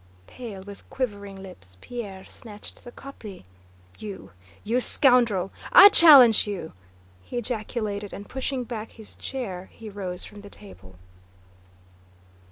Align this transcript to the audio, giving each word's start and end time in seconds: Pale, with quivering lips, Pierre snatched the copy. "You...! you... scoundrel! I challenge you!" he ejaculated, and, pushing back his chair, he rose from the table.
Pale, 0.25 0.63
with 0.63 0.89
quivering 0.89 1.43
lips, 1.43 1.77
Pierre 1.79 2.25
snatched 2.25 2.83
the 2.83 2.91
copy. 2.91 3.45
"You...! 3.99 4.31
you... 4.63 4.79
scoundrel! 4.79 5.51
I 5.71 5.89
challenge 5.89 6.47
you!" 6.47 6.73
he 7.21 7.37
ejaculated, 7.37 8.11
and, 8.11 8.27
pushing 8.27 8.63
back 8.63 8.93
his 8.93 9.15
chair, 9.15 9.69
he 9.71 9.91
rose 9.91 10.25
from 10.25 10.41
the 10.41 10.49
table. 10.49 10.95